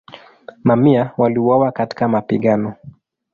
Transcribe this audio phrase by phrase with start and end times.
[0.63, 2.73] Mamia waliuawa katika mapigano.